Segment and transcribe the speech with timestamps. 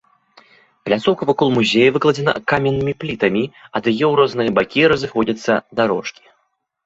[0.87, 3.43] Пляцоўка вакол музея выкладзена каменнымі плітамі,
[3.79, 6.23] ад яе ў розныя бакі разыходзяцца дарожкі.